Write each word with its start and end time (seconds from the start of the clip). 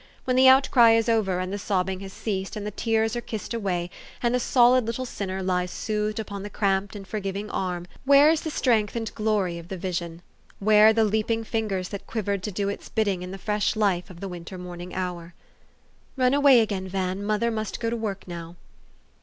When 0.23 0.35
the 0.35 0.47
outcry 0.47 0.93
is 0.93 1.07
over, 1.07 1.37
and 1.39 1.53
the 1.53 1.59
sobbing 1.59 1.99
has 1.99 2.11
ceased, 2.11 2.55
and 2.55 2.65
the 2.65 2.71
tears 2.71 3.15
are 3.15 3.21
kissed 3.21 3.53
away, 3.53 3.91
and 4.23 4.33
the 4.33 4.39
solid 4.39 4.87
little 4.87 5.05
sinner 5.05 5.43
lies 5.43 5.69
soothed 5.69 6.17
upon 6.17 6.41
the 6.41 6.49
cramped 6.49 6.95
and 6.95 7.07
forgiving 7.07 7.51
arm, 7.51 7.85
where 8.03 8.31
is 8.31 8.41
the 8.41 8.49
strength 8.49 8.95
and 8.95 9.13
glory 9.13 9.59
of 9.59 9.67
the 9.67 9.77
vision? 9.77 10.23
Where 10.57 10.87
are 10.87 10.93
the 10.93 11.03
leaping 11.03 11.43
fingers 11.43 11.89
that 11.89 12.07
quivered 12.07 12.41
to 12.41 12.51
do 12.51 12.67
its 12.67 12.89
bidding 12.89 13.21
in 13.21 13.29
the 13.29 13.37
fresh 13.37 13.75
life 13.75 14.09
of 14.09 14.21
the 14.21 14.27
winter 14.27 14.57
morn 14.57 14.81
ing 14.81 14.95
hour?" 14.95 15.35
Run 16.17 16.33
away, 16.33 16.61
again, 16.61 16.87
Van: 16.87 17.23
mother 17.23 17.51
must 17.51 17.79
go 17.79 17.91
to 17.91 17.95
work 17.95 18.27
now." 18.27 18.55